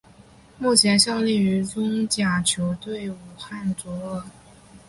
[0.57, 4.25] 目前效力于中甲球队武汉卓尔。